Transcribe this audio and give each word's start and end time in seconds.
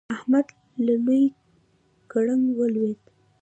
احمد 0.15 0.47
له 0.85 0.95
لوی 1.05 1.23
ګړنګ 2.11 2.45
ولوېد. 2.57 3.01